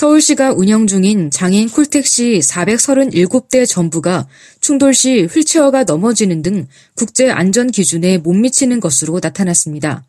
[0.00, 4.26] 서울시가 운영 중인 장애인 콜택시 437대 전부가
[4.58, 10.02] 충돌 시 휠체어가 넘어지는 등 국제 안전 기준에 못 미치는 것으로 나타났습니다.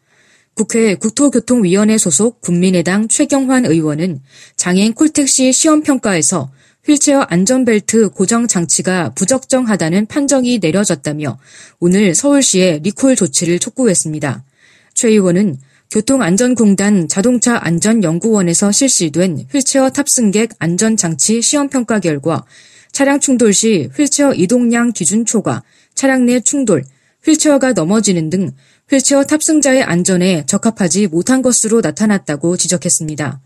[0.53, 4.21] 국회 국토교통위원회 소속 국민의당 최경환 의원은
[4.55, 6.53] 장애인 콜택시 시험평가에서
[6.85, 11.37] 휠체어 안전벨트 고정 장치가 부적정하다는 판정이 내려졌다며
[11.81, 14.45] 오늘 서울시에 리콜 조치를 촉구했습니다.
[14.93, 15.57] 최 의원은
[15.91, 22.45] 교통안전공단 자동차 안전연구원에서 실시된 휠체어 탑승객 안전장치 시험평가 결과
[22.93, 26.85] 차량 충돌 시 휠체어 이동량 기준 초과, 차량 내 충돌,
[27.25, 28.51] 휠체어가 넘어지는 등
[28.89, 33.41] 휠체어 탑승자의 안전에 적합하지 못한 것으로 나타났다고 지적했습니다.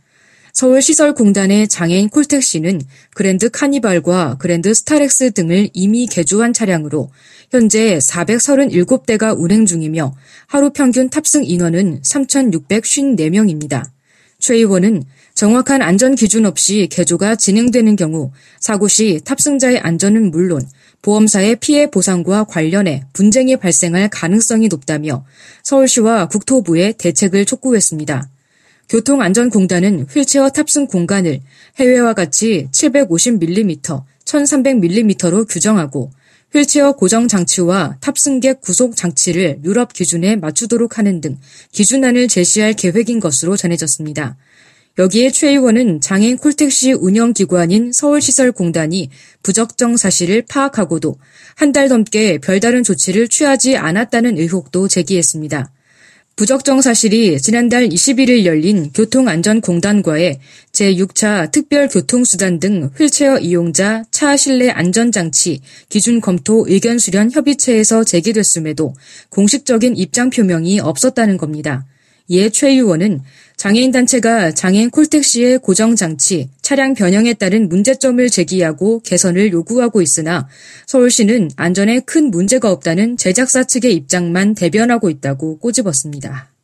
[0.56, 2.82] 서울시설공단의 장애인 콜택시는
[3.14, 7.12] 그랜드 카니발과 그랜드 스타렉스 등을 이미 개조한 차량으로
[7.52, 10.16] 현재 437대가 운행 중이며
[10.48, 13.84] 하루 평균 탑승 인원은 3,654명입니다.
[14.40, 20.62] 최 의원은 정확한 안전 기준 없이 개조가 진행되는 경우 사고 시 탑승자의 안전은 물론
[21.02, 25.26] 보험사의 피해 보상과 관련해 분쟁이 발생할 가능성이 높다며
[25.64, 28.30] 서울시와 국토부에 대책을 촉구했습니다.
[28.90, 31.42] 교통안전공단은 휠체어 탑승 공간을
[31.80, 36.12] 해외와 같이 750mm, 1300mm로 규정하고
[36.54, 41.38] 휠체어 고정 장치와 탑승객 구속 장치를 유럽 기준에 맞추도록 하는 등
[41.72, 44.38] 기준안을 제시할 계획인 것으로 전해졌습니다.
[44.98, 49.10] 여기에 최 의원은 장애인 콜택시 운영기관인 서울시설공단이
[49.44, 51.18] 부적정 사실을 파악하고도
[51.56, 55.70] 한 달 넘게 별다른 조치를 취하지 않았다는 의혹도 제기했습니다.
[56.36, 60.40] 부적정 사실이 지난달 21일 열린 교통안전공단과의
[60.74, 68.96] 제6차 특별교통수단 등 휠체어 이용자 차 실내 안전장치 기준 검토 의견 수련 협의체에서 제기됐음에도
[69.30, 71.86] 공식적인 입장 표명이 없었다는 겁니다.
[72.28, 73.22] 이에 최 의원은
[73.58, 80.48] 장애인 단체가 장애인 콜택시의 고정장치, 차량 변형에 따른 문제점을 제기하고 개선을 요구하고 있으나
[80.88, 86.55] 서울시는 안전에 큰 문제가 없다는 제작사 측의 입장만 대변하고 있다고 꼬집었습니다.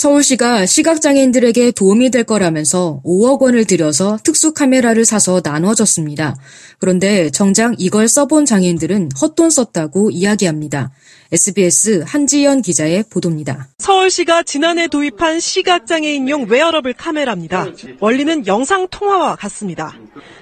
[0.00, 6.36] 서울시가 시각장애인들에게 도움이 될 거라면서 5억 원을 들여서 특수 카메라를 사서 나눠줬습니다.
[6.78, 10.90] 그런데 정작 이걸 써본 장애인들은 헛돈 썼다고 이야기합니다.
[11.32, 13.68] SBS 한지연 기자의 보도입니다.
[13.76, 17.66] 서울시가 지난해 도입한 시각장애인용 웨어러블 카메라입니다.
[18.00, 19.94] 원리는 영상 통화와 같습니다.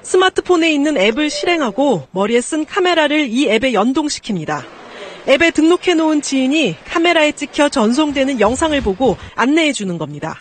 [0.05, 4.78] 스마트폰에 있는 앱을 실행하고 머리에 쓴 카메라를 이 앱에 연동시킵니다.
[5.29, 10.41] 앱에 등록해 놓은 지인이 카메라에 찍혀 전송되는 영상을 보고 안내해 주는 겁니다.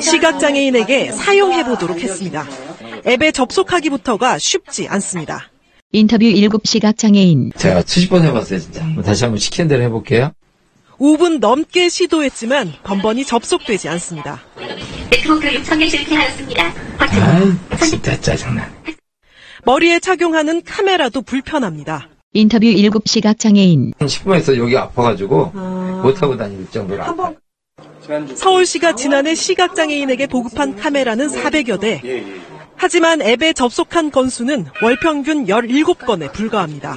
[0.00, 2.46] 시각장애인에게 사용해 보도록 했습니다.
[3.06, 5.50] 앱에 접속하기부터가 쉽지 않습니다.
[5.92, 7.52] 인터뷰 7 시각장애인.
[7.56, 8.84] 제가 70번 해봤어요, 진짜.
[9.04, 10.32] 다시 한번 시키는 대로 해볼게요.
[10.98, 14.42] 5분 넘게 시도했지만 번번이 접속되지 않습니다.
[15.10, 16.74] 네트워크를 선택 실패하였습니다.
[16.98, 17.22] 버튼.
[17.22, 18.68] 아이, 진짜 짜증나.
[19.64, 22.08] 머리에 착용하는 카메라도 불편합니다.
[22.36, 23.92] 인터뷰 7 시 각장애인.
[23.98, 25.46] 10분에서 여기 아파가지고
[26.02, 27.32] 못하고 다닐 정도로 아파.
[28.34, 32.02] 서울시가 지난해 시각장애인에게 보급한 카메라는 400여 대.
[32.76, 36.96] 하지만 앱에 접속한 건수는 월 평균 17건에 불과합니다.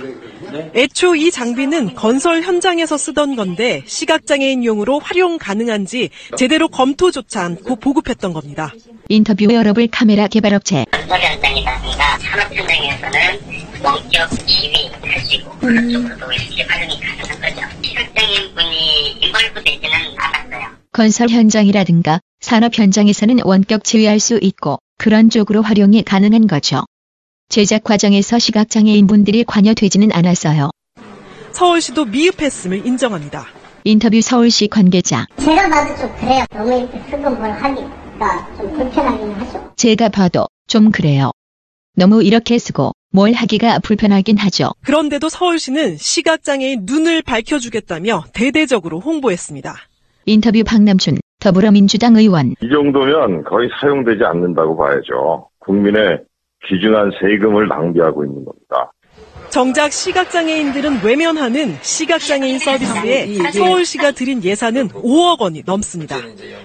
[0.75, 8.73] 애초 이 장비는 건설 현장에서 쓰던 건데 시각장애인용으로 활용 가능한지 제대로 검토조차 않고 보급했던 겁니다.
[9.07, 10.85] 인터뷰 웨어러블 카메라 개발업체.
[10.91, 17.67] 건설 현장이라든가 산업 현장에서는 원격 지휘 할수 있고 그런 쪽으로도 실제 활용이 가능한 거죠.
[17.81, 20.69] 시각장애인 분이 involve 되지는 않았어요.
[20.91, 26.83] 건설 현장이라든가 산업 현장에서는 원격 지휘할 수 있고 그런 쪽으로 활용이 가능한 거죠.
[27.47, 30.69] 제작 과정에서 시각장애인 분들이 관여되지는 않았어요.
[31.51, 33.47] 서울시도 미흡했음을 인정합니다.
[33.85, 35.25] 인터뷰 서울시 관계자.
[35.37, 36.45] 제가 봐도 좀 그래요.
[36.51, 39.73] 너무 이렇게 슬금을 하기가 좀 불편하긴 하죠.
[39.77, 41.31] 제가 봐도 좀 그래요.
[41.99, 44.69] 너무 이렇게 쓰고 뭘 하기가 불편하긴 하죠.
[44.85, 49.75] 그런데도 서울시는 시각장애인 눈을 밝혀주겠다며 대대적으로 홍보했습니다.
[50.25, 52.55] 인터뷰 박남춘 더불어민주당 의원.
[52.61, 55.49] 이 정도면 거의 사용되지 않는다고 봐야죠.
[55.59, 56.21] 국민의
[56.69, 58.93] 귀중한 세금을 낭비하고 있는 겁니다.
[59.49, 66.15] 정작 시각장애인들은 외면하는 시각장애인 서비스에 서울시가 들인 예산은 5억 원이 넘습니다.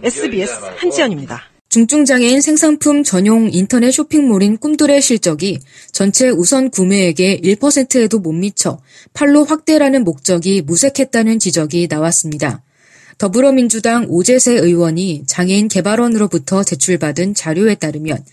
[0.05, 1.54] SBS 한지연입니다.
[1.75, 5.59] 중증장애인 생산품 전용 인터넷 쇼핑몰인 꿈들의 실적이
[5.91, 8.79] 전체 우선 구매액의 1%에도 못 미쳐
[9.13, 12.63] 팔로 확대라는 목적이 무색했다는 지적이 나왔습니다.
[13.19, 18.25] 더불어민주당 오재세 의원이 장애인 개발원으로부터 제출받은 자료에 따르면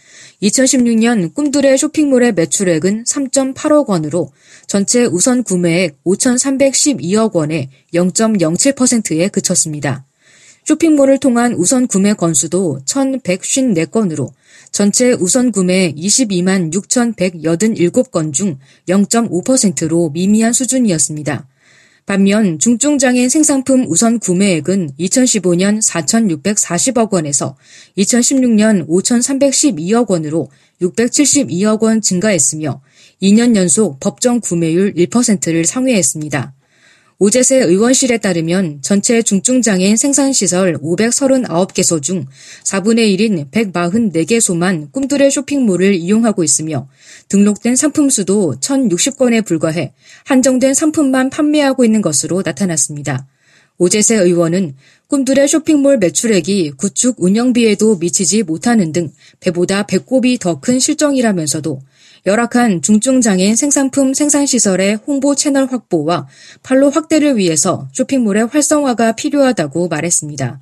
[0.44, 4.32] 2016년 꿈들의 쇼핑몰의 매출액은 3.8억 원으로
[4.68, 10.06] 전체 우선 구매액 5,312억 원의 0.07%에 그쳤습니다.
[10.72, 14.30] 쇼핑몰을 통한 우선 구매 건수도 1,154건으로
[14.72, 18.58] 전체 우선 구매 22만 6,187건 중
[18.88, 21.46] 0.5%로 미미한 수준이었습니다.
[22.06, 27.58] 반면 중증장애인 생산품 우선 구매액은 2015년 4,640억 원에서
[27.98, 30.50] 2016년 5,312억 원으로
[30.82, 32.82] 672억 원 증가했으며
[33.22, 36.54] 2년 연속 법정 구매율 1%를 상회했습니다.
[37.24, 42.26] 오재세 의원실에 따르면 전체 중증장애인 생산시설 539개소 중
[42.64, 46.90] 4분의 1인 144개소만 꿈들의 쇼핑몰을 이용하고 있으며
[47.30, 49.94] 등록된 상품 수도 1,060건에 불과해
[50.26, 53.28] 한정된 상품만 판매하고 있는 것으로 나타났습니다.
[53.78, 54.74] 오재세 의원은
[55.06, 61.82] 꿈들의 쇼핑몰 매출액이 구축 운영비에도 미치지 못하는 등 배보다 배꼽이 더 큰 실정이라면서도
[62.26, 66.28] 열악한 중증장애인 생산품 생산시설의 홍보 채널 확보와
[66.62, 70.60] 판로 확대를 위해서 쇼핑몰의 활성화가 필요하다고 말했습니다.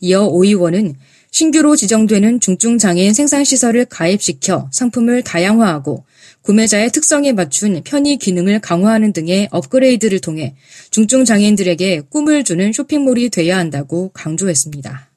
[0.00, 0.94] 이어 오 의원은
[1.32, 6.04] 신규로 지정되는 중증장애인 생산시설을 가입시켜 상품을 다양화하고
[6.42, 10.54] 구매자의 특성에 맞춘 편의 기능을 강화하는 등의 업그레이드를 통해
[10.90, 15.09] 중증장애인들에게 꿈을 주는 쇼핑몰이 돼야 한다고 강조했습니다.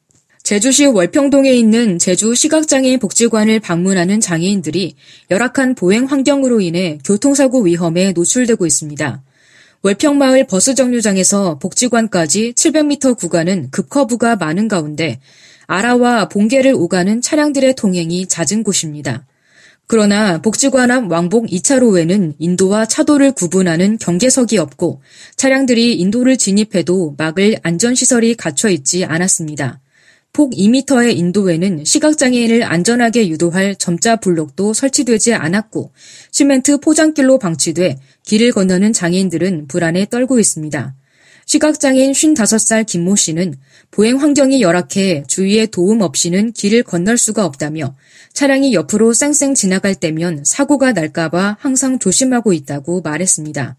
[0.44, 4.96] 제주시 월평동에 있는 제주 시각장애인 복지관을 방문하는 장애인들이
[5.32, 9.24] 열악한 보행 환경으로 인해 교통사고 위험에 노출되고 있습니다.
[9.84, 15.22] 월평마을 버스 정류장에서 복지관까지 700m 구간은 급커브가 많은 가운데
[15.68, 19.26] 아라와 봉계를 오가는 차량들의 통행이 잦은 곳입니다.
[19.88, 25.02] 그러나 복지관 앞 왕복 2차로에는 인도와 차도를 구분하는 경계석이 없고
[25.38, 29.80] 차량들이 인도를 진입해도 막을 안전시설이 갖춰 있지 않았습니다.
[30.34, 35.92] 폭 2m의 인도에는 시각장애인을 안전하게 유도할 점자 블록도 설치되지 않았고
[36.32, 40.96] 시멘트 포장길로 방치돼 길을 건너는 장애인들은 불안에 떨고 있습니다.
[41.46, 43.54] 시각장애인 55살 김모 씨는
[43.92, 47.96] 보행 환경이 열악해 주위의 도움 없이는 길을 건널 수가 없다며
[48.34, 53.78] 차량이 옆으로 쌩쌩 지나갈 때면 사고가 날까봐 항상 조심하고 있다고 말했습니다.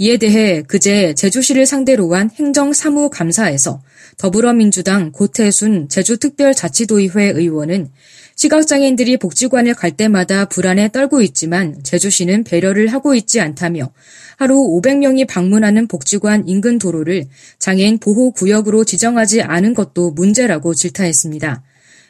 [0.00, 3.82] 이에 대해 그제 제주시를 상대로 한 행정사무감사에서
[4.16, 7.90] 더불어민주당 고태순 제주특별자치도의회 의원은
[8.36, 13.90] 시각장애인들이 복지관을 갈 때마다 불안에 떨고 있지만 제주시는 배려를 하고 있지 않다며
[14.36, 17.26] 하루 500명이 방문하는 복지관 인근 도로를
[17.58, 21.64] 장애인 보호구역으로 지정하지 않은 것도 문제라고 질타했습니다.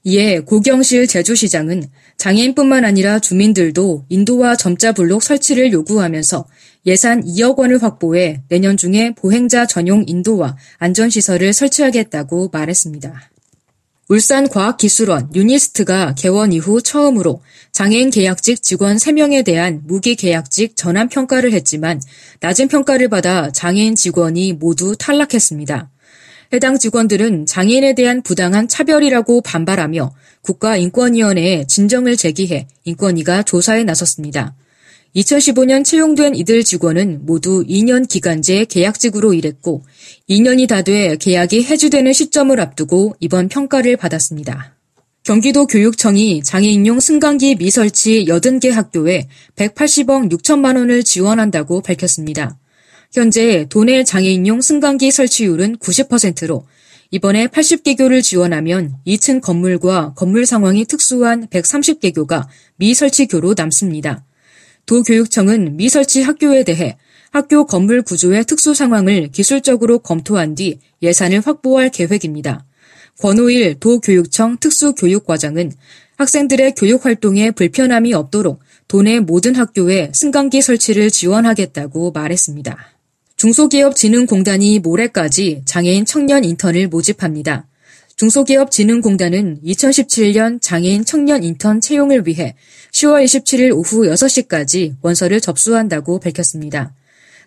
[0.04, 1.84] 이에 고경실 제주시장은
[2.16, 6.46] 장애인뿐만 아니라 주민들도 인도와 점자 블록 설치를 요구하면서
[6.86, 13.30] 예산 2억 원을 확보해 내년 중에 보행자 전용 인도와 안전시설을 설치하겠다고 말했습니다.
[14.08, 17.42] 울산과학기술원 유니스트가 개원 이후 처음으로
[17.72, 22.00] 장애인 계약직 직원 3명에 대한 무기 계약직 전환 평가를 했지만
[22.40, 25.90] 낮은 평가를 받아 장애인 직원이 모두 탈락했습니다.
[26.52, 30.12] 해당 직원들은 장애인에 대한 부당한 차별이라고 반발하며
[30.42, 34.54] 국가인권위원회에 진정을 제기해 인권위가 조사에 나섰습니다.
[35.14, 39.82] 2015년 채용된 이들 직원은 모두 2년 기간제 계약직으로 일했고
[40.28, 44.74] 2년이 다 돼 계약이 해지되는 시점을 앞두고 이번 평가를 받았습니다.
[45.24, 52.56] 경기도 교육청이 장애인용 승강기 미설치 80개 학교에 180억 6천만 원을 지원한다고 밝혔습니다.
[53.12, 56.66] 현재 도내 장애인용 승강기 설치율은 90%로
[57.10, 62.46] 이번에 80개교를 지원하면 2층 건물과 건물 상황이 특수한 130개교가
[62.76, 64.26] 미설치교로 남습니다.
[64.84, 66.98] 도교육청은 미설치 학교에 대해
[67.30, 72.66] 학교 건물 구조의 특수 상황을 기술적으로 검토한 뒤 예산을 확보할 계획입니다.
[73.20, 75.72] 권오일 도교육청 특수교육과장은
[76.16, 82.97] 학생들의 교육 활동에 불편함이 없도록 도내 모든 학교에 승강기 설치를 지원하겠다고 말했습니다.
[83.38, 87.68] 중소기업진흥공단이 모레까지 장애인 청년 인턴을 모집합니다.
[88.16, 92.56] 중소기업진흥공단은 2017년 장애인 청년 인턴 채용을 위해
[92.90, 96.92] 10월 27일 오후 6시까지 원서를 접수한다고 밝혔습니다.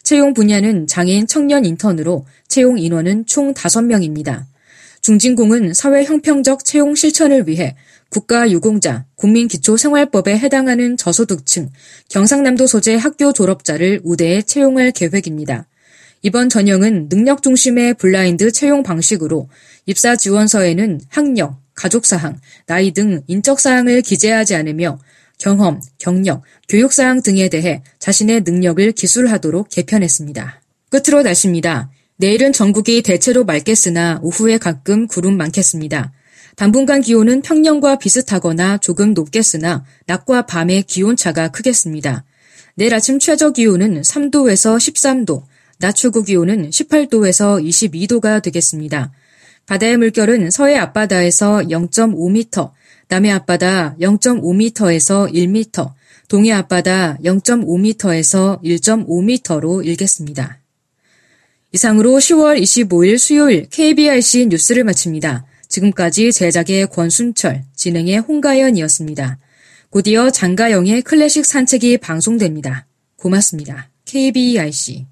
[0.01, 4.45] 채용 분야는 장애인 청년 인턴으로 채용 인원은 총 5명입니다.
[5.01, 7.75] 중진공은 사회 형평적 채용 실천을 위해
[8.07, 11.69] 국가 유공자, 국민기초생활법에 해당하는 저소득층,
[12.07, 15.67] 경상남도 소재 학교 졸업자를 우대에 채용할 계획입니다.
[16.23, 19.49] 이번 전형은 능력 중심의 블라인드 채용 방식으로
[19.87, 24.99] 입사 지원서에는 학력, 가족사항, 나이 등 인적사항을 기재하지 않으며
[25.39, 30.61] 경험, 경력, 교육사항 등에 대해 자신의 능력을 기술하도록 개편했습니다.
[30.91, 31.89] 끝으로 날씨입니다.
[32.17, 36.11] 내일은 전국이 대체로 맑겠으나 오후에 가끔 구름 많겠습니다.
[36.55, 42.25] 당분간 기온은 평년과 비슷하거나 조금 높겠으나 낮과 밤의 기온차가 크겠습니다.
[42.75, 45.43] 내일 아침 최저 기온은 3도에서 13도,
[45.81, 49.11] 낮 최고 기온은 18도에서 22도가 되겠습니다.
[49.65, 52.71] 바다의 물결은 서해 앞바다에서 0.5m,
[53.09, 55.91] 남해 앞바다 0.5m에서 1m,
[56.27, 60.59] 동해 앞바다 0.5m에서 1.5m로 일겠습니다.
[61.73, 65.45] 이상으로 10월 25일 수요일 KBRC 뉴스를 마칩니다.
[65.67, 69.39] 지금까지 제작의 권순철, 진행의 홍가연이었습니다.
[69.89, 72.85] 곧이어 장가영의 클래식 산책이 방송됩니다.
[73.15, 73.90] 고맙습니다.
[74.05, 75.05] KBRC